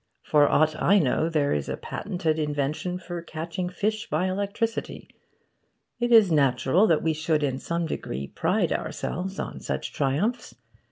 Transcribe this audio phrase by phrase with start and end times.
[0.23, 5.07] For aught I know, there is a patented invention for catching fish by electricity.
[5.99, 10.55] It is natural that we should, in some degree, pride ourselves on such triumphs.